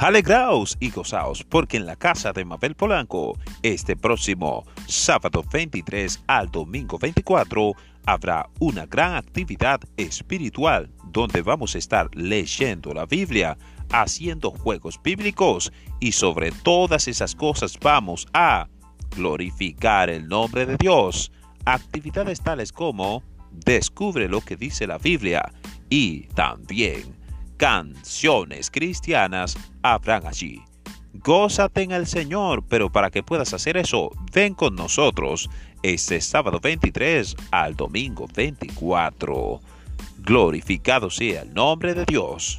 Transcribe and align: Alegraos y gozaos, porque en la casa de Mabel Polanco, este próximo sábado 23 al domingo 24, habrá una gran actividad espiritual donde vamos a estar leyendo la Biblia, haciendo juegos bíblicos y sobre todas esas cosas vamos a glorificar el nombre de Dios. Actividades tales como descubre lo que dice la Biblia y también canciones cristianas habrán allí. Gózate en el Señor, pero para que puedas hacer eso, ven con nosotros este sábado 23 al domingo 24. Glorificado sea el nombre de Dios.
Alegraos 0.00 0.76
y 0.78 0.90
gozaos, 0.90 1.42
porque 1.42 1.76
en 1.76 1.84
la 1.84 1.96
casa 1.96 2.32
de 2.32 2.44
Mabel 2.44 2.76
Polanco, 2.76 3.36
este 3.64 3.96
próximo 3.96 4.64
sábado 4.86 5.42
23 5.52 6.22
al 6.28 6.48
domingo 6.52 7.00
24, 7.00 7.72
habrá 8.06 8.48
una 8.60 8.86
gran 8.86 9.16
actividad 9.16 9.80
espiritual 9.96 10.88
donde 11.06 11.42
vamos 11.42 11.74
a 11.74 11.78
estar 11.78 12.14
leyendo 12.14 12.94
la 12.94 13.06
Biblia, 13.06 13.58
haciendo 13.90 14.52
juegos 14.52 15.00
bíblicos 15.02 15.72
y 15.98 16.12
sobre 16.12 16.52
todas 16.52 17.08
esas 17.08 17.34
cosas 17.34 17.76
vamos 17.80 18.28
a 18.32 18.68
glorificar 19.16 20.10
el 20.10 20.28
nombre 20.28 20.64
de 20.64 20.76
Dios. 20.76 21.32
Actividades 21.64 22.40
tales 22.40 22.70
como 22.70 23.24
descubre 23.50 24.28
lo 24.28 24.42
que 24.42 24.54
dice 24.54 24.86
la 24.86 24.98
Biblia 24.98 25.52
y 25.90 26.28
también 26.34 27.17
canciones 27.58 28.70
cristianas 28.70 29.58
habrán 29.82 30.26
allí. 30.26 30.62
Gózate 31.12 31.82
en 31.82 31.90
el 31.90 32.06
Señor, 32.06 32.64
pero 32.68 32.90
para 32.90 33.10
que 33.10 33.22
puedas 33.22 33.52
hacer 33.52 33.76
eso, 33.76 34.10
ven 34.32 34.54
con 34.54 34.74
nosotros 34.76 35.50
este 35.82 36.20
sábado 36.20 36.60
23 36.62 37.36
al 37.50 37.74
domingo 37.74 38.26
24. 38.34 39.60
Glorificado 40.18 41.10
sea 41.10 41.42
el 41.42 41.52
nombre 41.52 41.94
de 41.94 42.04
Dios. 42.04 42.58